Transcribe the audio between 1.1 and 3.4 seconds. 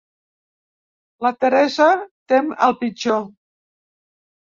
La Teresa tem el pitjor.